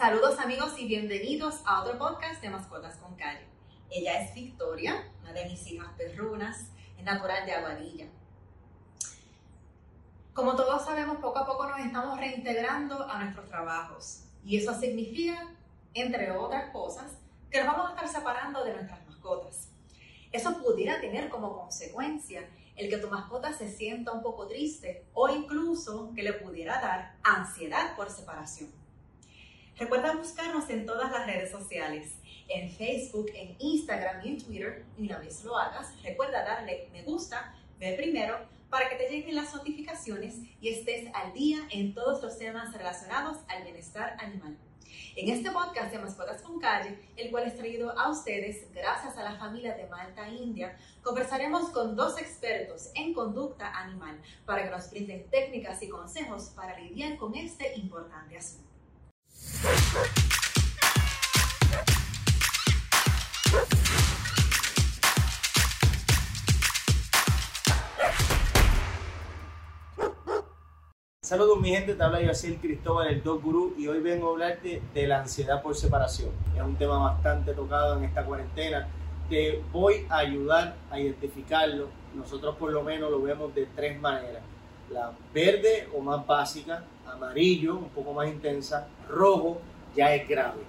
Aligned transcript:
Saludos 0.00 0.38
amigos 0.38 0.78
y 0.78 0.86
bienvenidos 0.86 1.60
a 1.66 1.82
otro 1.82 1.98
podcast 1.98 2.40
de 2.40 2.48
Mascotas 2.48 2.96
con 2.96 3.16
Calle. 3.16 3.46
Ella 3.90 4.22
es 4.22 4.32
Victoria, 4.32 5.06
una 5.20 5.34
de 5.34 5.44
mis 5.44 5.70
hijas 5.70 5.88
perrunas, 5.98 6.68
es 6.96 7.04
natural 7.04 7.44
de 7.44 7.52
Aguadilla. 7.52 8.06
Como 10.32 10.56
todos 10.56 10.86
sabemos, 10.86 11.18
poco 11.18 11.40
a 11.40 11.44
poco 11.44 11.68
nos 11.68 11.80
estamos 11.80 12.18
reintegrando 12.18 13.10
a 13.10 13.22
nuestros 13.22 13.46
trabajos 13.50 14.24
y 14.42 14.56
eso 14.56 14.72
significa, 14.72 15.54
entre 15.92 16.30
otras 16.30 16.70
cosas, 16.70 17.18
que 17.50 17.62
nos 17.62 17.66
vamos 17.76 17.90
a 17.90 17.94
estar 17.94 18.08
separando 18.08 18.64
de 18.64 18.72
nuestras 18.72 19.06
mascotas. 19.06 19.68
Eso 20.32 20.62
pudiera 20.62 20.98
tener 21.02 21.28
como 21.28 21.54
consecuencia 21.54 22.48
el 22.74 22.88
que 22.88 22.96
tu 22.96 23.10
mascota 23.10 23.52
se 23.52 23.70
sienta 23.70 24.12
un 24.12 24.22
poco 24.22 24.48
triste 24.48 25.04
o 25.12 25.28
incluso 25.28 26.10
que 26.14 26.22
le 26.22 26.32
pudiera 26.32 26.80
dar 26.80 27.18
ansiedad 27.22 27.94
por 27.96 28.08
separación. 28.08 28.79
Recuerda 29.80 30.14
buscarnos 30.14 30.68
en 30.68 30.84
todas 30.84 31.10
las 31.10 31.26
redes 31.26 31.50
sociales, 31.50 32.12
en 32.48 32.70
Facebook, 32.70 33.30
en 33.34 33.56
Instagram 33.58 34.20
y 34.22 34.28
en 34.28 34.44
Twitter. 34.44 34.84
Y 34.98 35.06
una 35.06 35.18
vez 35.18 35.42
lo 35.42 35.56
hagas, 35.56 35.90
recuerda 36.02 36.44
darle 36.44 36.90
me 36.92 37.02
gusta, 37.02 37.54
ver 37.78 37.96
primero, 37.96 38.36
para 38.68 38.90
que 38.90 38.96
te 38.96 39.08
lleguen 39.08 39.36
las 39.36 39.54
notificaciones 39.54 40.36
y 40.60 40.68
estés 40.68 41.08
al 41.14 41.32
día 41.32 41.60
en 41.70 41.94
todos 41.94 42.22
los 42.22 42.36
temas 42.36 42.76
relacionados 42.76 43.38
al 43.48 43.62
bienestar 43.62 44.18
animal. 44.20 44.54
En 45.16 45.30
este 45.30 45.50
podcast 45.50 45.90
de 45.90 45.98
Mascotas 45.98 46.42
con 46.42 46.60
Calle, 46.60 46.98
el 47.16 47.30
cual 47.30 47.44
es 47.44 47.56
traído 47.56 47.98
a 47.98 48.10
ustedes 48.10 48.70
gracias 48.74 49.16
a 49.16 49.22
la 49.22 49.38
familia 49.38 49.74
de 49.76 49.86
Malta 49.86 50.28
India, 50.28 50.76
conversaremos 51.02 51.70
con 51.70 51.96
dos 51.96 52.20
expertos 52.20 52.90
en 52.94 53.14
conducta 53.14 53.74
animal 53.74 54.20
para 54.44 54.62
que 54.62 54.70
nos 54.70 54.90
brinden 54.90 55.26
técnicas 55.30 55.82
y 55.82 55.88
consejos 55.88 56.52
para 56.54 56.78
lidiar 56.78 57.16
con 57.16 57.34
este 57.34 57.78
importante 57.78 58.36
asunto. 58.36 58.69
Saludos 71.22 71.60
mi 71.60 71.70
gente, 71.70 71.94
te 71.94 72.02
habla 72.02 72.22
Yacir 72.22 72.58
Cristóbal, 72.58 73.08
el 73.08 73.22
Dog 73.22 73.42
Guru, 73.42 73.74
y 73.78 73.86
hoy 73.86 74.00
vengo 74.00 74.28
a 74.28 74.30
hablarte 74.30 74.82
de 74.94 75.06
la 75.06 75.20
ansiedad 75.20 75.62
por 75.62 75.76
separación. 75.76 76.30
Es 76.56 76.62
un 76.62 76.76
tema 76.76 76.98
bastante 76.98 77.52
tocado 77.52 77.98
en 77.98 78.04
esta 78.04 78.24
cuarentena. 78.24 78.88
Te 79.28 79.62
voy 79.70 80.06
a 80.08 80.18
ayudar 80.18 80.74
a 80.90 80.98
identificarlo. 80.98 81.88
Nosotros 82.14 82.56
por 82.56 82.72
lo 82.72 82.82
menos 82.82 83.10
lo 83.10 83.22
vemos 83.22 83.54
de 83.54 83.66
tres 83.76 84.00
maneras. 84.00 84.42
La 84.90 85.12
verde 85.32 85.88
o 85.96 86.00
más 86.00 86.26
básica, 86.26 86.84
amarillo, 87.06 87.76
un 87.76 87.90
poco 87.90 88.12
más 88.12 88.28
intensa, 88.28 88.88
rojo, 89.08 89.60
ya 89.94 90.14
es 90.14 90.28
grave. 90.28 90.62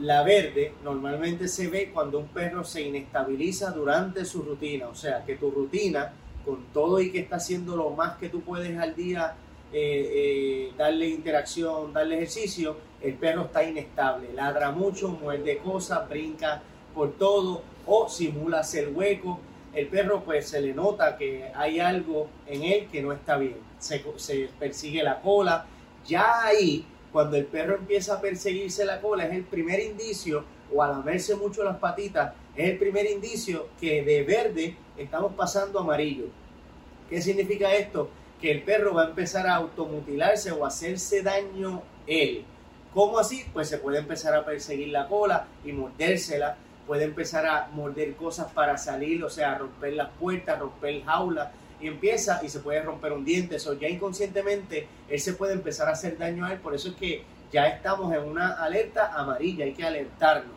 La 0.00 0.22
verde 0.22 0.74
normalmente 0.84 1.48
se 1.48 1.68
ve 1.68 1.90
cuando 1.92 2.18
un 2.18 2.28
perro 2.28 2.64
se 2.64 2.82
inestabiliza 2.82 3.70
durante 3.70 4.24
su 4.24 4.42
rutina, 4.42 4.88
o 4.88 4.94
sea, 4.94 5.24
que 5.24 5.36
tu 5.36 5.50
rutina, 5.50 6.12
con 6.44 6.64
todo 6.72 7.00
y 7.00 7.10
que 7.10 7.20
está 7.20 7.36
haciendo 7.36 7.76
lo 7.76 7.90
más 7.90 8.16
que 8.16 8.28
tú 8.28 8.40
puedes 8.40 8.78
al 8.78 8.94
día, 8.94 9.34
eh, 9.72 10.70
eh, 10.70 10.72
darle 10.78 11.08
interacción, 11.08 11.92
darle 11.92 12.16
ejercicio, 12.16 12.76
el 13.02 13.14
perro 13.14 13.42
está 13.42 13.62
inestable, 13.62 14.32
ladra 14.32 14.70
mucho, 14.72 15.10
muerde 15.10 15.58
cosas, 15.58 16.08
brinca 16.08 16.62
por 16.94 17.12
todo 17.12 17.62
o 17.86 18.08
simula 18.08 18.60
hacer 18.60 18.88
hueco. 18.88 19.40
El 19.78 19.86
perro 19.86 20.24
pues 20.24 20.48
se 20.48 20.60
le 20.60 20.74
nota 20.74 21.16
que 21.16 21.50
hay 21.54 21.78
algo 21.78 22.28
en 22.46 22.64
él 22.64 22.88
que 22.90 23.00
no 23.00 23.12
está 23.12 23.36
bien, 23.36 23.56
se, 23.78 24.02
persigue 24.58 25.02
la 25.02 25.20
cola, 25.20 25.66
ya 26.04 26.44
ahí 26.44 26.84
cuando 27.12 27.36
el 27.36 27.44
perro 27.44 27.76
empieza 27.76 28.14
a 28.14 28.20
perseguirse 28.20 28.84
la 28.84 29.00
cola 29.00 29.26
es 29.26 29.34
el 29.34 29.44
primer 29.44 29.80
indicio, 29.80 30.44
o 30.74 30.82
a 30.82 30.88
lamerse 30.88 31.36
mucho 31.36 31.62
las 31.62 31.76
patitas, 31.76 32.34
es 32.56 32.70
el 32.70 32.78
primer 32.78 33.08
indicio 33.08 33.68
que 33.80 34.02
de 34.02 34.22
verde 34.24 34.76
estamos 34.96 35.32
pasando 35.34 35.78
a 35.78 35.82
amarillo. 35.82 36.26
¿Qué 37.08 37.22
significa 37.22 37.72
esto? 37.72 38.10
que 38.40 38.52
el 38.52 38.62
perro 38.62 38.94
va 38.94 39.02
a 39.02 39.08
empezar 39.08 39.46
a 39.46 39.56
automutilarse 39.56 40.52
o 40.52 40.64
a 40.64 40.68
hacerse 40.68 41.22
daño 41.22 41.82
él. 42.06 42.44
¿Cómo 42.94 43.18
así? 43.18 43.44
Pues 43.52 43.68
se 43.68 43.78
puede 43.78 43.98
empezar 43.98 44.34
a 44.34 44.44
perseguir 44.44 44.88
la 44.88 45.08
cola 45.08 45.46
y 45.64 45.72
mordérsela, 45.72 46.56
puede 46.88 47.04
empezar 47.04 47.46
a 47.46 47.68
morder 47.72 48.16
cosas 48.16 48.50
para 48.50 48.78
salir, 48.78 49.22
o 49.22 49.28
sea, 49.28 49.58
romper 49.58 49.92
las 49.92 50.08
puertas, 50.18 50.58
romper 50.58 51.04
jaula 51.04 51.52
y 51.80 51.86
empieza 51.86 52.40
y 52.42 52.48
se 52.48 52.60
puede 52.60 52.82
romper 52.82 53.12
un 53.12 53.26
diente, 53.26 53.56
eso 53.56 53.74
ya 53.74 53.88
inconscientemente 53.88 54.88
él 55.08 55.20
se 55.20 55.34
puede 55.34 55.52
empezar 55.52 55.86
a 55.88 55.92
hacer 55.92 56.16
daño 56.16 56.46
a 56.46 56.52
él, 56.52 56.58
por 56.58 56.74
eso 56.74 56.88
es 56.88 56.94
que 56.96 57.22
ya 57.52 57.68
estamos 57.68 58.12
en 58.14 58.22
una 58.22 58.54
alerta 58.54 59.12
amarilla, 59.14 59.66
hay 59.66 59.74
que 59.74 59.84
alertarnos. 59.84 60.56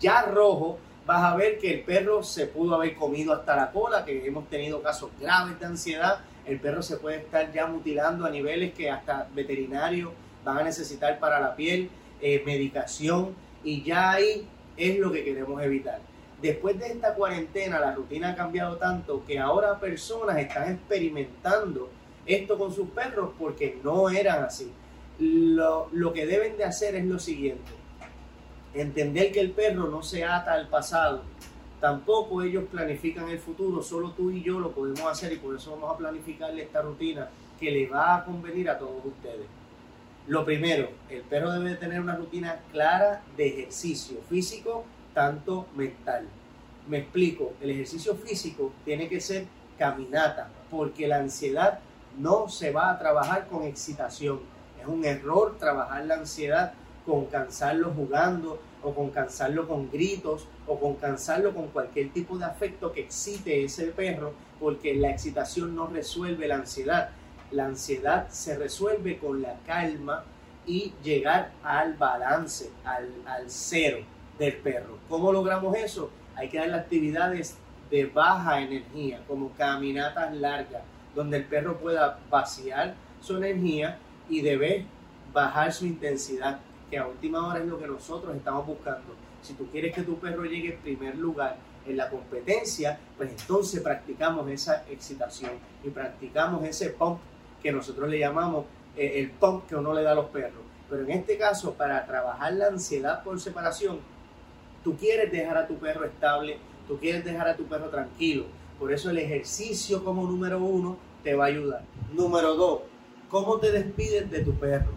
Ya 0.00 0.22
rojo, 0.22 0.78
vas 1.04 1.32
a 1.32 1.36
ver 1.36 1.58
que 1.58 1.74
el 1.74 1.80
perro 1.80 2.22
se 2.22 2.46
pudo 2.46 2.76
haber 2.76 2.94
comido 2.94 3.32
hasta 3.32 3.56
la 3.56 3.70
cola, 3.70 4.04
que 4.04 4.26
hemos 4.26 4.48
tenido 4.48 4.82
casos 4.82 5.10
graves 5.20 5.58
de 5.58 5.66
ansiedad. 5.66 6.20
El 6.46 6.58
perro 6.58 6.82
se 6.82 6.96
puede 6.96 7.18
estar 7.18 7.52
ya 7.52 7.66
mutilando 7.66 8.24
a 8.24 8.30
niveles 8.30 8.72
que 8.72 8.90
hasta 8.90 9.28
veterinarios 9.34 10.12
van 10.44 10.58
a 10.58 10.62
necesitar 10.64 11.18
para 11.20 11.38
la 11.38 11.54
piel, 11.54 11.90
eh, 12.20 12.42
medicación, 12.44 13.34
y 13.62 13.82
ya 13.82 14.12
ahí 14.12 14.48
es 14.76 14.98
lo 14.98 15.12
que 15.12 15.24
queremos 15.24 15.62
evitar. 15.62 16.00
Después 16.40 16.78
de 16.78 16.88
esta 16.88 17.14
cuarentena, 17.14 17.78
la 17.78 17.94
rutina 17.94 18.30
ha 18.30 18.36
cambiado 18.36 18.76
tanto 18.76 19.24
que 19.24 19.38
ahora 19.38 19.78
personas 19.78 20.38
están 20.38 20.72
experimentando 20.72 21.88
esto 22.26 22.58
con 22.58 22.72
sus 22.72 22.88
perros 22.88 23.30
porque 23.38 23.78
no 23.82 24.10
eran 24.10 24.44
así. 24.44 24.72
Lo, 25.18 25.88
lo 25.92 26.12
que 26.12 26.26
deben 26.26 26.56
de 26.56 26.64
hacer 26.64 26.96
es 26.96 27.04
lo 27.04 27.18
siguiente, 27.18 27.70
entender 28.74 29.30
que 29.30 29.40
el 29.40 29.52
perro 29.52 29.86
no 29.88 30.02
se 30.02 30.24
ata 30.24 30.54
al 30.54 30.68
pasado, 30.68 31.22
Tampoco 31.82 32.42
ellos 32.42 32.62
planifican 32.70 33.28
el 33.28 33.40
futuro, 33.40 33.82
solo 33.82 34.12
tú 34.12 34.30
y 34.30 34.40
yo 34.40 34.60
lo 34.60 34.70
podemos 34.70 35.00
hacer 35.00 35.32
y 35.32 35.38
por 35.38 35.56
eso 35.56 35.72
vamos 35.72 35.92
a 35.92 35.98
planificarle 35.98 36.62
esta 36.62 36.80
rutina 36.80 37.28
que 37.58 37.72
le 37.72 37.88
va 37.88 38.18
a 38.18 38.24
convenir 38.24 38.70
a 38.70 38.78
todos 38.78 39.04
ustedes. 39.04 39.48
Lo 40.28 40.44
primero, 40.44 40.88
el 41.10 41.22
perro 41.22 41.50
debe 41.50 41.74
tener 41.74 42.00
una 42.00 42.14
rutina 42.14 42.60
clara 42.70 43.22
de 43.36 43.48
ejercicio 43.48 44.18
físico, 44.28 44.84
tanto 45.14 45.66
mental. 45.74 46.28
Me 46.88 46.98
explico, 46.98 47.54
el 47.60 47.70
ejercicio 47.70 48.14
físico 48.14 48.72
tiene 48.84 49.08
que 49.08 49.20
ser 49.20 49.46
caminata, 49.76 50.48
porque 50.70 51.08
la 51.08 51.18
ansiedad 51.18 51.80
no 52.18 52.48
se 52.48 52.70
va 52.70 52.92
a 52.92 52.98
trabajar 52.98 53.48
con 53.48 53.64
excitación. 53.64 54.40
Es 54.80 54.86
un 54.86 55.04
error 55.04 55.56
trabajar 55.58 56.04
la 56.06 56.14
ansiedad 56.14 56.72
con 57.04 57.26
cansarlo 57.26 57.90
jugando 57.90 58.60
o 58.82 58.94
con 58.94 59.10
cansarlo 59.10 59.66
con 59.66 59.90
gritos 59.90 60.46
o 60.66 60.78
con 60.78 60.94
cansarlo 60.96 61.52
con 61.52 61.68
cualquier 61.68 62.12
tipo 62.12 62.38
de 62.38 62.44
afecto 62.44 62.92
que 62.92 63.00
excite 63.00 63.64
ese 63.64 63.86
perro 63.86 64.34
porque 64.60 64.94
la 64.94 65.10
excitación 65.10 65.74
no 65.74 65.88
resuelve 65.88 66.46
la 66.46 66.56
ansiedad. 66.56 67.10
La 67.52 67.66
ansiedad 67.66 68.28
se 68.30 68.56
resuelve 68.56 69.18
con 69.18 69.42
la 69.42 69.58
calma 69.66 70.24
y 70.66 70.92
llegar 71.02 71.52
al 71.62 71.94
balance, 71.94 72.70
al, 72.84 73.10
al 73.26 73.50
cero 73.50 73.98
del 74.38 74.56
perro. 74.56 74.98
¿Cómo 75.08 75.32
logramos 75.32 75.76
eso? 75.76 76.10
Hay 76.34 76.48
que 76.48 76.58
darle 76.58 76.76
actividades 76.76 77.56
de 77.90 78.06
baja 78.06 78.60
energía, 78.60 79.22
como 79.28 79.50
caminatas 79.50 80.34
largas, 80.34 80.82
donde 81.14 81.38
el 81.38 81.44
perro 81.44 81.78
pueda 81.78 82.18
vaciar 82.30 82.94
su 83.20 83.36
energía 83.36 83.98
y 84.30 84.40
debe 84.40 84.86
bajar 85.32 85.72
su 85.72 85.86
intensidad 85.86 86.60
que 86.90 86.98
a 86.98 87.06
última 87.06 87.46
hora 87.46 87.60
es 87.60 87.66
lo 87.66 87.78
que 87.78 87.86
nosotros 87.86 88.34
estamos 88.34 88.66
buscando. 88.66 89.14
Si 89.42 89.54
tú 89.54 89.66
quieres 89.70 89.94
que 89.94 90.02
tu 90.02 90.18
perro 90.18 90.44
llegue 90.44 90.74
en 90.74 90.80
primer 90.80 91.16
lugar 91.16 91.56
en 91.86 91.96
la 91.96 92.08
competencia, 92.08 92.98
pues 93.16 93.30
entonces 93.30 93.80
practicamos 93.80 94.48
esa 94.50 94.84
excitación 94.88 95.52
y 95.82 95.90
practicamos 95.90 96.64
ese 96.64 96.90
pump 96.90 97.18
que 97.62 97.72
nosotros 97.72 98.08
le 98.08 98.18
llamamos 98.18 98.66
eh, 98.96 99.12
el 99.16 99.30
pump 99.30 99.66
que 99.66 99.76
uno 99.76 99.94
le 99.94 100.02
da 100.02 100.12
a 100.12 100.14
los 100.14 100.26
perros. 100.26 100.62
Pero 100.90 101.04
en 101.04 101.10
este 101.10 101.38
caso, 101.38 101.72
para 101.74 102.04
trabajar 102.06 102.52
la 102.52 102.66
ansiedad 102.66 103.22
por 103.22 103.40
separación, 103.40 104.00
tú 104.84 104.96
quieres 104.96 105.32
dejar 105.32 105.56
a 105.56 105.66
tu 105.66 105.76
perro 105.78 106.04
estable, 106.04 106.58
tú 106.86 106.98
quieres 106.98 107.24
dejar 107.24 107.48
a 107.48 107.56
tu 107.56 107.64
perro 107.64 107.88
tranquilo. 107.88 108.44
Por 108.78 108.92
eso 108.92 109.10
el 109.10 109.18
ejercicio 109.18 110.04
como 110.04 110.26
número 110.26 110.58
uno 110.58 110.98
te 111.22 111.34
va 111.34 111.44
a 111.44 111.48
ayudar. 111.48 111.82
Número 112.12 112.54
dos, 112.54 112.80
¿cómo 113.30 113.58
te 113.58 113.70
despides 113.70 114.30
de 114.30 114.40
tu 114.40 114.52
perro? 114.54 114.92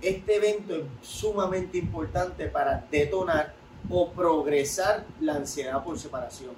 Este 0.00 0.36
evento 0.36 0.76
es 0.76 0.84
sumamente 1.02 1.78
importante 1.78 2.46
para 2.46 2.86
detonar 2.90 3.54
o 3.90 4.12
progresar 4.12 5.04
la 5.20 5.34
ansiedad 5.34 5.82
por 5.82 5.98
separación. 5.98 6.52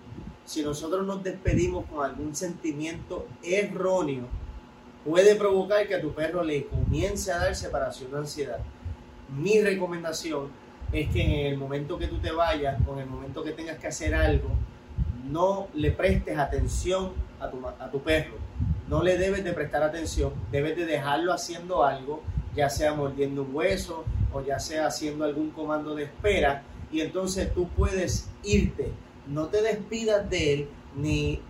Si 0.45 0.63
nosotros 0.63 1.07
nos 1.07 1.23
despedimos 1.23 1.87
con 1.87 2.05
algún 2.05 2.35
sentimiento 2.35 3.27
erróneo, 3.43 4.25
puede 5.05 5.37
provocar 5.37 5.87
que 5.87 5.95
a 5.95 6.01
tu 6.01 6.13
perro 6.13 6.43
le 6.43 6.67
comience 6.67 7.33
a 7.33 7.39
dar 7.39 7.55
separación 7.55 8.11
de 8.11 8.19
ansiedad. 8.19 8.59
Mi 9.37 9.61
recomendación 9.61 10.49
es 10.93 11.09
que 11.11 11.23
en 11.23 11.53
el 11.53 11.59
momento 11.59 11.99
que 11.99 12.09
tú 12.09 12.19
te 12.19 12.33
vayas 12.33 12.81
o 12.87 12.95
en 12.95 13.01
el 13.01 13.07
momento 13.07 13.45
que 13.45 13.53
tengas 13.53 13.79
que 13.79 13.87
hacer 13.87 14.15
algo, 14.15 14.51
no 15.31 15.69
le 15.75 15.93
prestes 15.93 16.37
atención 16.37 17.13
a 17.39 17.49
tu, 17.51 17.67
a 17.67 17.91
tu 17.91 18.01
perro. 18.03 18.35
No 18.89 19.03
le 19.03 19.17
debes 19.17 19.45
de 19.45 19.53
prestar 19.53 19.83
atención, 19.85 20.33
debes 20.51 20.77
de 20.77 20.85
dejarlo 20.85 21.33
haciendo 21.33 21.85
algo 21.85 22.23
ya 22.55 22.69
sea 22.69 22.95
mordiendo 22.95 23.43
un 23.43 23.55
hueso, 23.55 24.05
o 24.33 24.43
ya 24.43 24.59
sea 24.59 24.87
haciendo 24.87 25.25
algún 25.25 25.51
comando 25.51 25.95
de 25.95 26.05
espera 26.05 26.63
y 26.93 27.01
entonces 27.01 27.53
tú 27.55 27.69
puedes 27.69 28.29
irte. 28.43 28.93
No 29.27 29.47
te 29.47 29.63
despidas 29.63 30.29
de 30.29 30.53
él 30.53 30.69
ni 30.97 31.41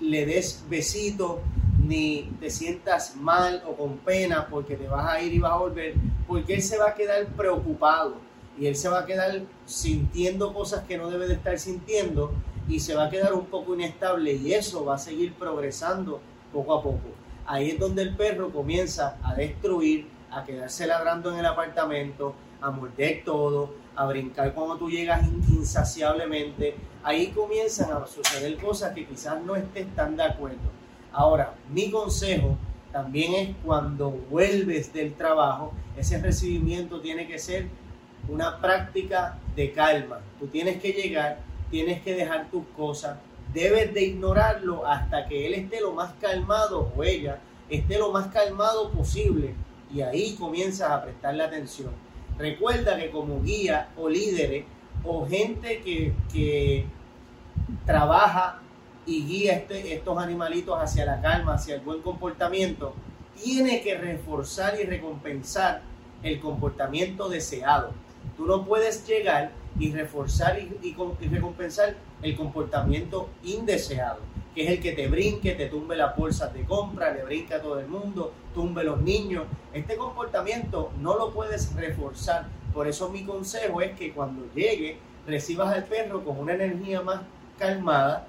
le 0.00 0.26
des 0.26 0.64
besito 0.68 1.40
ni 1.88 2.30
te 2.38 2.50
sientas 2.50 3.16
mal 3.16 3.62
o 3.66 3.74
con 3.74 3.96
pena 3.98 4.46
porque 4.48 4.76
te 4.76 4.86
vas 4.86 5.08
a 5.10 5.22
ir 5.22 5.32
y 5.32 5.38
vas 5.38 5.52
a 5.52 5.56
volver, 5.56 5.94
porque 6.26 6.54
él 6.54 6.62
se 6.62 6.76
va 6.76 6.90
a 6.90 6.94
quedar 6.94 7.26
preocupado 7.28 8.16
y 8.58 8.66
él 8.66 8.76
se 8.76 8.90
va 8.90 9.00
a 9.00 9.06
quedar 9.06 9.40
sintiendo 9.64 10.52
cosas 10.52 10.84
que 10.84 10.98
no 10.98 11.08
debe 11.08 11.26
de 11.26 11.34
estar 11.34 11.58
sintiendo 11.58 12.32
y 12.68 12.80
se 12.80 12.94
va 12.94 13.06
a 13.06 13.10
quedar 13.10 13.32
un 13.32 13.46
poco 13.46 13.74
inestable 13.74 14.34
y 14.34 14.52
eso 14.52 14.84
va 14.84 14.96
a 14.96 14.98
seguir 14.98 15.32
progresando 15.32 16.20
poco 16.52 16.74
a 16.74 16.82
poco. 16.82 17.08
Ahí 17.46 17.70
es 17.70 17.78
donde 17.78 18.02
el 18.02 18.14
perro 18.14 18.52
comienza 18.52 19.16
a 19.22 19.34
destruir, 19.34 20.06
a 20.30 20.44
quedarse 20.44 20.86
ladrando 20.86 21.32
en 21.32 21.38
el 21.38 21.46
apartamento, 21.46 22.34
a 22.60 22.70
morder 22.70 23.22
todo, 23.24 23.72
a 23.96 24.04
brincar 24.04 24.52
cuando 24.52 24.76
tú 24.76 24.90
llegas 24.90 25.26
insaciablemente. 25.26 26.74
Ahí 27.02 27.28
comienzan 27.28 27.90
a 27.92 28.06
suceder 28.06 28.58
cosas 28.58 28.92
que 28.92 29.06
quizás 29.06 29.42
no 29.42 29.56
estés 29.56 29.86
tan 29.94 30.18
de 30.18 30.24
acuerdo. 30.24 30.77
Ahora, 31.12 31.54
mi 31.70 31.90
consejo 31.90 32.56
también 32.92 33.34
es 33.34 33.56
cuando 33.64 34.10
vuelves 34.10 34.92
del 34.92 35.14
trabajo, 35.14 35.72
ese 35.96 36.20
recibimiento 36.20 37.00
tiene 37.00 37.26
que 37.26 37.38
ser 37.38 37.66
una 38.28 38.60
práctica 38.60 39.38
de 39.56 39.72
calma. 39.72 40.20
Tú 40.38 40.46
tienes 40.46 40.80
que 40.80 40.92
llegar, 40.92 41.40
tienes 41.70 42.02
que 42.02 42.14
dejar 42.14 42.50
tus 42.50 42.64
cosas, 42.76 43.18
debes 43.52 43.92
de 43.94 44.04
ignorarlo 44.04 44.86
hasta 44.86 45.26
que 45.26 45.46
él 45.46 45.54
esté 45.54 45.80
lo 45.80 45.92
más 45.92 46.12
calmado 46.20 46.92
o 46.96 47.02
ella 47.02 47.38
esté 47.70 47.98
lo 47.98 48.10
más 48.10 48.28
calmado 48.28 48.90
posible 48.90 49.54
y 49.92 50.00
ahí 50.00 50.34
comienzas 50.38 50.90
a 50.90 51.02
prestarle 51.02 51.44
atención. 51.44 51.90
Recuerda 52.38 52.96
que 52.96 53.10
como 53.10 53.42
guía 53.42 53.88
o 53.96 54.08
líderes 54.08 54.64
o 55.04 55.26
gente 55.26 55.80
que, 55.80 56.12
que 56.32 56.86
trabaja 57.84 58.60
y 59.08 59.24
guía 59.24 59.54
este, 59.54 59.94
estos 59.94 60.18
animalitos 60.18 60.78
hacia 60.78 61.06
la 61.06 61.20
calma, 61.22 61.54
hacia 61.54 61.76
el 61.76 61.80
buen 61.80 62.02
comportamiento, 62.02 62.92
tiene 63.42 63.80
que 63.80 63.96
reforzar 63.96 64.78
y 64.78 64.84
recompensar 64.84 65.80
el 66.22 66.38
comportamiento 66.40 67.28
deseado. 67.30 67.92
Tú 68.36 68.44
no 68.44 68.66
puedes 68.66 69.06
llegar 69.06 69.52
y 69.78 69.92
reforzar 69.92 70.58
y, 70.58 70.94
recompensar 71.26 71.94
el 72.20 72.36
comportamiento 72.36 73.30
indeseado, 73.44 74.18
que 74.54 74.64
es 74.64 74.70
el 74.72 74.80
que 74.80 74.92
te 74.92 75.08
brinque, 75.08 75.52
te 75.52 75.68
tumbe 75.68 75.96
las 75.96 76.14
bolsas 76.14 76.52
de 76.52 76.64
compra, 76.64 77.10
le 77.10 77.24
brinca 77.24 77.56
a 77.56 77.62
todo 77.62 77.80
el 77.80 77.88
mundo, 77.88 78.34
tumbe 78.52 78.84
los 78.84 79.00
niños. 79.00 79.44
Este 79.72 79.96
comportamiento 79.96 80.92
no 81.00 81.16
lo 81.16 81.32
puedes 81.32 81.74
reforzar. 81.74 82.46
Por 82.74 82.86
eso 82.86 83.08
mi 83.08 83.24
consejo 83.24 83.80
es 83.80 83.96
que 83.96 84.12
cuando 84.12 84.44
llegue, 84.54 84.98
recibas 85.26 85.74
al 85.74 85.84
perro 85.84 86.22
con 86.22 86.38
una 86.38 86.52
energía 86.52 87.00
más 87.00 87.22
calmada, 87.58 88.26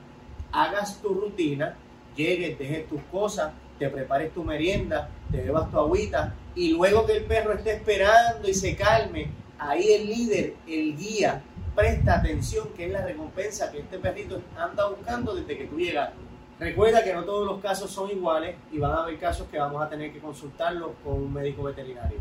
hagas 0.52 1.02
tu 1.02 1.14
rutina, 1.14 1.76
llegues, 2.16 2.58
dejes 2.58 2.88
tus 2.88 3.02
cosas, 3.12 3.54
te 3.78 3.90
prepares 3.90 4.34
tu 4.34 4.44
merienda, 4.44 5.10
te 5.32 5.38
bebas 5.38 5.72
tu 5.72 5.80
agüita 5.80 6.34
y 6.56 6.74
luego 6.74 7.06
que 7.06 7.18
el 7.18 7.24
perro 7.24 7.54
esté 7.54 7.74
esperando 7.74 8.48
y 8.48 8.54
se 8.54 8.76
calme, 8.76 9.32
ahí 9.58 9.94
el 9.94 10.08
líder, 10.08 10.56
el 10.68 10.98
guía, 10.98 11.42
presta 11.76 12.16
atención 12.16 12.70
que 12.76 12.86
es 12.86 12.92
la 12.92 13.06
recompensa 13.06 13.72
que 13.72 13.80
este 13.80 14.00
perrito 14.00 14.42
anda 14.58 14.88
buscando 14.88 15.34
desde 15.34 15.58
que 15.58 15.66
tú 15.66 15.78
llegas. 15.78 16.12
Recuerda 16.60 17.04
que 17.06 17.14
no 17.14 17.24
todos 17.24 17.46
los 17.46 17.62
casos 17.62 17.90
son 17.90 18.10
iguales 18.10 18.58
y 18.70 18.80
van 18.80 18.92
a 18.92 19.04
haber 19.04 19.18
casos 19.18 19.48
que 19.48 19.58
vamos 19.58 19.82
a 19.82 19.88
tener 19.88 20.12
que 20.12 20.20
consultarlos 20.20 20.92
con 21.06 21.14
un 21.14 21.34
médico 21.34 21.64
veterinario. 21.64 22.18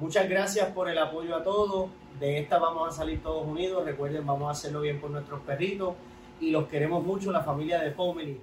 Muchas 0.00 0.28
gracias 0.28 0.68
por 0.72 0.88
el 0.88 0.98
apoyo 0.98 1.36
a 1.36 1.44
todos. 1.44 1.88
De 2.18 2.40
esta 2.40 2.58
vamos 2.58 2.88
a 2.88 2.96
salir 2.96 3.22
todos 3.22 3.46
unidos. 3.46 3.84
Recuerden, 3.84 4.26
vamos 4.26 4.48
a 4.48 4.50
hacerlo 4.50 4.80
bien 4.80 5.00
por 5.00 5.10
nuestros 5.10 5.40
perritos 5.42 5.94
y 6.40 6.50
los 6.50 6.68
queremos 6.68 7.04
mucho, 7.04 7.32
la 7.32 7.42
familia 7.42 7.80
de 7.80 7.90
Pomeli. 7.90 8.40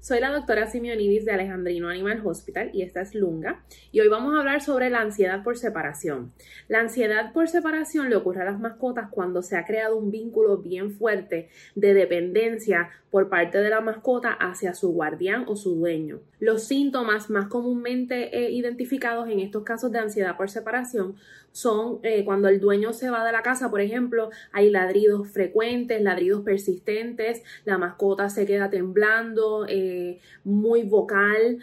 Soy 0.00 0.18
la 0.18 0.32
doctora 0.32 0.66
Simeonidis 0.66 1.26
de 1.26 1.32
Alejandrino 1.32 1.90
Animal 1.90 2.22
Hospital 2.24 2.70
y 2.72 2.80
esta 2.80 3.02
es 3.02 3.14
Lunga. 3.14 3.62
Y 3.92 4.00
hoy 4.00 4.08
vamos 4.08 4.34
a 4.34 4.38
hablar 4.38 4.62
sobre 4.62 4.88
la 4.88 5.02
ansiedad 5.02 5.44
por 5.44 5.58
separación. 5.58 6.32
La 6.68 6.80
ansiedad 6.80 7.34
por 7.34 7.50
separación 7.50 8.08
le 8.08 8.16
ocurre 8.16 8.40
a 8.40 8.46
las 8.46 8.58
mascotas 8.58 9.10
cuando 9.10 9.42
se 9.42 9.58
ha 9.58 9.66
creado 9.66 9.98
un 9.98 10.10
vínculo 10.10 10.56
bien 10.56 10.92
fuerte 10.92 11.50
de 11.74 11.92
dependencia 11.92 12.88
por 13.10 13.28
parte 13.28 13.58
de 13.58 13.68
la 13.68 13.82
mascota 13.82 14.32
hacia 14.32 14.72
su 14.72 14.92
guardián 14.92 15.44
o 15.48 15.56
su 15.56 15.74
dueño. 15.74 16.20
Los 16.38 16.64
síntomas 16.64 17.28
más 17.28 17.48
comúnmente 17.48 18.34
eh, 18.38 18.50
identificados 18.50 19.28
en 19.28 19.40
estos 19.40 19.64
casos 19.64 19.92
de 19.92 19.98
ansiedad 19.98 20.36
por 20.36 20.48
separación 20.48 21.16
son 21.52 21.98
eh, 22.04 22.24
cuando 22.24 22.48
el 22.48 22.60
dueño 22.60 22.92
se 22.92 23.10
va 23.10 23.24
de 23.24 23.32
la 23.32 23.42
casa, 23.42 23.70
por 23.70 23.80
ejemplo, 23.80 24.30
hay 24.52 24.70
ladridos 24.70 25.28
frecuentes, 25.28 26.00
ladridos 26.00 26.42
persistentes, 26.42 27.42
la 27.64 27.76
mascota 27.76 28.30
se 28.30 28.46
queda 28.46 28.70
temblando, 28.70 29.66
eh, 29.68 29.89
muy 30.44 30.82
vocal. 30.82 31.58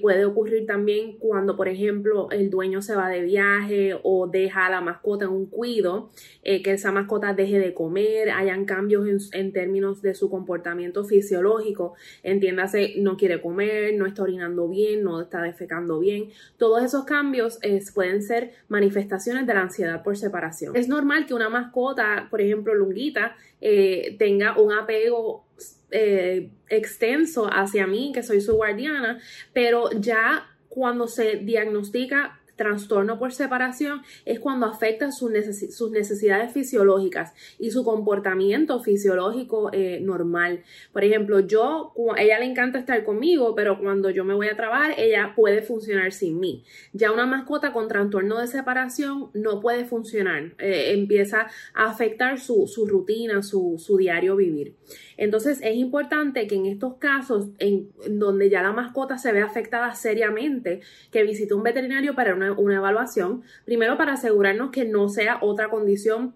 puede 0.00 0.24
ocurrir 0.24 0.66
también 0.66 1.18
cuando, 1.18 1.56
por 1.56 1.68
ejemplo, 1.68 2.28
el 2.30 2.50
dueño 2.50 2.82
se 2.82 2.94
va 2.94 3.08
de 3.08 3.22
viaje 3.22 3.98
o 4.02 4.28
deja 4.28 4.66
a 4.66 4.70
la 4.70 4.80
mascota 4.80 5.24
en 5.24 5.32
un 5.32 5.46
cuido, 5.46 6.10
que 6.42 6.72
esa 6.72 6.92
mascota 6.92 7.34
deje 7.34 7.58
de 7.58 7.74
comer, 7.74 8.30
hayan 8.30 8.64
cambios 8.64 9.30
en 9.32 9.52
términos 9.52 10.02
de 10.02 10.14
su 10.14 10.30
comportamiento 10.30 11.04
fisiológico, 11.04 11.94
entiéndase, 12.22 12.94
no 12.98 13.16
quiere 13.16 13.40
comer, 13.40 13.94
no 13.94 14.06
está 14.06 14.22
orinando 14.22 14.68
bien, 14.68 15.02
no 15.02 15.20
está 15.20 15.42
defecando 15.42 15.98
bien. 15.98 16.30
Todos 16.56 16.82
esos 16.82 17.04
cambios 17.04 17.58
pueden 17.94 18.22
ser 18.22 18.52
manifestaciones 18.68 19.46
de 19.46 19.54
la 19.54 19.62
ansiedad 19.62 20.02
por 20.02 20.16
separación. 20.16 20.76
Es 20.76 20.88
normal 20.88 21.26
que 21.26 21.34
una 21.34 21.48
mascota, 21.48 22.28
por 22.30 22.40
ejemplo, 22.40 22.74
lunguita, 22.74 23.36
eh, 23.60 24.16
tenga 24.18 24.58
un 24.58 24.72
apego 24.72 25.44
eh, 25.90 26.50
extenso 26.68 27.46
hacia 27.46 27.86
mí, 27.86 28.12
que 28.14 28.22
soy 28.22 28.40
su 28.40 28.54
guardiana, 28.54 29.20
pero 29.52 29.90
ya 29.92 30.48
cuando 30.68 31.06
se 31.06 31.36
diagnostica 31.36 32.40
trastorno 32.62 33.18
por 33.18 33.32
separación 33.32 34.02
es 34.24 34.38
cuando 34.38 34.66
afecta 34.66 35.10
sus, 35.10 35.30
necesidades 35.30 36.52
fisiológicas 36.52 37.32
y 37.58 37.70
su 37.70 37.82
comportamiento 37.84 38.80
fisiológico 38.80 39.70
eh, 39.72 40.00
normal. 40.00 40.62
Por 40.92 41.04
ejemplo, 41.04 41.40
yo, 41.40 41.92
ella 42.16 42.38
le 42.38 42.46
encanta 42.46 42.78
estar 42.78 43.02
conmigo, 43.04 43.54
pero 43.54 43.78
cuando 43.80 44.10
yo 44.10 44.24
me 44.24 44.34
voy 44.34 44.48
a 44.48 44.56
trabajar, 44.56 44.94
ella 44.96 45.32
puede 45.34 45.62
funcionar 45.62 46.12
sin 46.12 46.38
mí. 46.38 46.64
Ya 46.92 47.10
una 47.10 47.26
mascota 47.26 47.72
con 47.72 47.88
trastorno 47.88 48.38
de 48.38 48.46
separación 48.46 49.30
no 49.34 49.60
puede 49.60 49.84
funcionar, 49.84 50.54
eh, 50.58 50.92
empieza 50.92 51.48
a 51.74 51.90
afectar 51.90 52.38
su, 52.38 52.66
rutina, 52.88 53.42
su, 53.42 53.96
diario 53.98 54.36
vivir. 54.36 54.76
Entonces 55.16 55.60
es 55.62 55.76
importante 55.76 56.46
que 56.46 56.54
en 56.54 56.66
estos 56.66 56.94
casos 56.96 57.48
en, 57.58 57.90
donde 58.08 58.50
ya 58.50 58.62
la 58.62 58.72
mascota 58.72 59.18
se 59.18 59.32
ve 59.32 59.42
afectada 59.42 59.94
seriamente, 59.94 60.80
que 61.10 61.22
visite 61.22 61.54
un 61.54 61.62
veterinario 61.62 62.14
para 62.14 62.34
una, 62.34 62.51
una 62.56 62.76
evaluación, 62.76 63.42
primero 63.64 63.96
para 63.96 64.14
asegurarnos 64.14 64.70
que 64.70 64.84
no 64.84 65.08
sea 65.08 65.38
otra 65.40 65.68
condición 65.68 66.34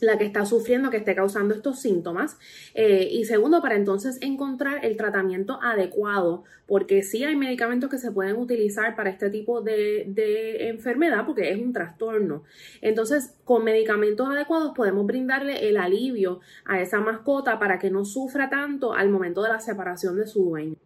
la 0.00 0.18
que 0.18 0.24
está 0.24 0.44
sufriendo, 0.44 0.90
que 0.90 0.98
esté 0.98 1.14
causando 1.14 1.54
estos 1.54 1.80
síntomas. 1.80 2.38
Eh, 2.74 3.08
y 3.10 3.24
segundo, 3.24 3.62
para 3.62 3.76
entonces 3.76 4.18
encontrar 4.20 4.84
el 4.84 4.96
tratamiento 4.96 5.58
adecuado, 5.62 6.44
porque 6.66 7.02
sí 7.02 7.24
hay 7.24 7.36
medicamentos 7.36 7.90
que 7.90 7.98
se 7.98 8.10
pueden 8.10 8.36
utilizar 8.36 8.96
para 8.96 9.10
este 9.10 9.30
tipo 9.30 9.62
de, 9.62 10.04
de 10.08 10.68
enfermedad, 10.68 11.24
porque 11.24 11.50
es 11.50 11.60
un 11.60 11.72
trastorno. 11.72 12.42
Entonces, 12.80 13.34
con 13.44 13.64
medicamentos 13.64 14.28
adecuados 14.28 14.72
podemos 14.74 15.06
brindarle 15.06 15.68
el 15.68 15.76
alivio 15.76 16.40
a 16.64 16.80
esa 16.80 17.00
mascota 17.00 17.58
para 17.58 17.78
que 17.78 17.90
no 17.90 18.04
sufra 18.04 18.50
tanto 18.50 18.92
al 18.92 19.08
momento 19.08 19.42
de 19.42 19.48
la 19.50 19.60
separación 19.60 20.16
de 20.16 20.26
su 20.26 20.44
dueño. 20.44 20.76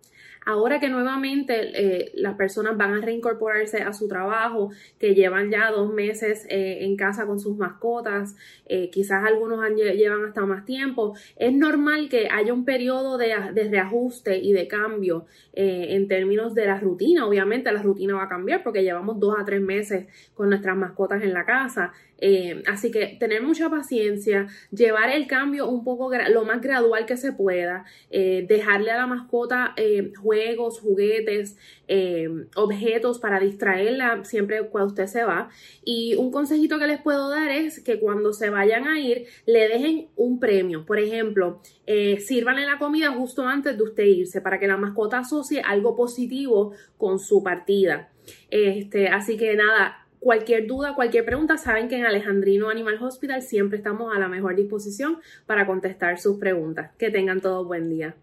Ahora 0.46 0.80
que 0.80 0.88
nuevamente 0.88 1.70
eh, 1.74 2.12
las 2.14 2.34
personas 2.34 2.76
van 2.76 2.94
a 2.94 3.00
reincorporarse 3.00 3.82
a 3.82 3.92
su 3.92 4.08
trabajo, 4.08 4.70
que 4.98 5.14
llevan 5.14 5.50
ya 5.50 5.70
dos 5.70 5.92
meses 5.92 6.46
eh, 6.48 6.78
en 6.80 6.96
casa 6.96 7.26
con 7.26 7.38
sus 7.38 7.58
mascotas, 7.58 8.34
eh, 8.66 8.88
quizás 8.90 9.22
algunos 9.24 9.60
llevan 9.76 10.24
hasta 10.24 10.46
más 10.46 10.64
tiempo, 10.64 11.14
es 11.36 11.52
normal 11.52 12.08
que 12.08 12.28
haya 12.30 12.54
un 12.54 12.64
periodo 12.64 13.18
de, 13.18 13.34
de 13.52 13.68
reajuste 13.68 14.38
y 14.38 14.52
de 14.52 14.66
cambio 14.66 15.26
en 15.52 16.08
términos 16.08 16.54
de 16.54 16.64
la 16.64 16.78
rutina. 16.78 17.26
Obviamente 17.26 17.70
la 17.72 17.82
rutina 17.82 18.14
va 18.14 18.24
a 18.24 18.28
cambiar 18.28 18.62
porque 18.62 18.82
llevamos 18.82 19.18
dos 19.18 19.34
a 19.38 19.44
tres 19.44 19.60
meses 19.60 20.06
con 20.34 20.48
nuestras 20.48 20.76
mascotas 20.76 21.22
en 21.22 21.34
la 21.34 21.44
casa. 21.44 21.92
así 22.66 22.90
que 22.90 23.16
tener 23.18 23.42
mucha 23.42 23.68
paciencia, 23.68 24.46
llevar 24.70 25.10
el 25.10 25.26
cambio 25.26 25.68
un 25.68 25.84
poco 25.84 26.10
lo 26.30 26.44
más 26.44 26.60
gradual 26.60 27.04
que 27.04 27.16
se 27.16 27.32
pueda, 27.32 27.84
dejarle 28.10 28.90
a 28.92 28.96
la 28.96 29.06
mascota 29.06 29.74
juegos, 30.30 30.78
juguetes, 30.78 31.56
eh, 31.88 32.28
objetos 32.54 33.18
para 33.18 33.40
distraerla 33.40 34.24
siempre 34.24 34.68
cuando 34.68 34.90
usted 34.90 35.06
se 35.06 35.24
va. 35.24 35.48
Y 35.84 36.14
un 36.14 36.30
consejito 36.30 36.78
que 36.78 36.86
les 36.86 37.02
puedo 37.02 37.28
dar 37.28 37.50
es 37.50 37.80
que 37.80 37.98
cuando 37.98 38.32
se 38.32 38.48
vayan 38.48 38.86
a 38.86 39.00
ir, 39.00 39.26
le 39.44 39.66
dejen 39.66 40.06
un 40.14 40.38
premio. 40.38 40.86
Por 40.86 41.00
ejemplo, 41.00 41.60
eh, 41.86 42.20
sírvanle 42.20 42.64
la 42.64 42.78
comida 42.78 43.10
justo 43.10 43.42
antes 43.42 43.76
de 43.76 43.82
usted 43.82 44.04
irse 44.04 44.40
para 44.40 44.60
que 44.60 44.68
la 44.68 44.76
mascota 44.76 45.18
asocie 45.18 45.62
algo 45.62 45.96
positivo 45.96 46.74
con 46.96 47.18
su 47.18 47.42
partida. 47.42 48.12
Este, 48.50 49.08
así 49.08 49.36
que 49.36 49.56
nada, 49.56 50.06
Cualquier 50.20 50.66
duda, 50.66 50.94
cualquier 50.94 51.24
pregunta, 51.24 51.56
saben 51.56 51.88
que 51.88 51.96
en 51.96 52.04
Alejandrino 52.04 52.68
Animal 52.68 53.02
Hospital 53.02 53.40
siempre 53.40 53.78
estamos 53.78 54.14
a 54.14 54.18
la 54.18 54.28
mejor 54.28 54.54
disposición 54.54 55.18
para 55.46 55.66
contestar 55.66 56.18
sus 56.18 56.36
preguntas. 56.36 56.90
Que 56.98 57.08
tengan 57.08 57.40
todos 57.40 57.66
buen 57.66 57.88
día. 57.88 58.14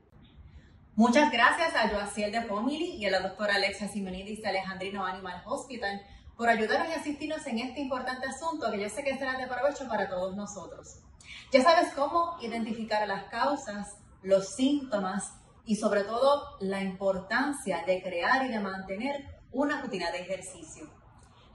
Muchas 0.98 1.32
gracias 1.32 1.76
a 1.76 1.90
Joaciel 1.90 2.32
de 2.32 2.42
Pomili 2.42 2.96
y 2.96 3.06
a 3.06 3.12
la 3.12 3.20
doctora 3.20 3.54
Alexa 3.54 3.88
Simonidis 3.88 4.42
de 4.42 4.48
Alejandrino 4.48 5.06
Animal 5.06 5.44
Hospital 5.46 6.02
por 6.36 6.50
ayudarnos 6.50 6.90
y 6.90 6.94
asistirnos 6.94 7.46
en 7.46 7.60
este 7.60 7.82
importante 7.82 8.26
asunto 8.26 8.72
que 8.72 8.82
yo 8.82 8.90
sé 8.90 9.04
que 9.04 9.16
será 9.16 9.38
de 9.38 9.46
provecho 9.46 9.88
para 9.88 10.10
todos 10.10 10.36
nosotros. 10.36 11.04
Ya 11.52 11.62
sabes 11.62 11.94
cómo 11.94 12.38
identificar 12.42 13.08
las 13.08 13.26
causas, 13.26 13.96
los 14.24 14.56
síntomas 14.56 15.34
y 15.66 15.76
sobre 15.76 16.04
todo 16.04 16.58
la 16.62 16.82
importancia 16.82 17.84
de 17.86 18.02
crear 18.02 18.48
y 18.48 18.50
de 18.50 18.60
mantener 18.60 19.24
una 19.52 19.80
rutina 19.80 20.10
de 20.10 20.22
ejercicio. 20.22 20.90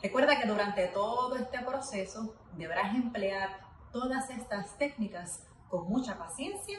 Recuerda 0.01 0.39
que 0.41 0.47
durante 0.47 0.87
todo 0.87 1.35
este 1.35 1.59
proceso 1.63 2.37
deberás 2.53 2.95
emplear 2.95 3.59
todas 3.91 4.31
estas 4.31 4.79
técnicas 4.79 5.43
con 5.69 5.89
mucha 5.89 6.17
paciencia 6.17 6.79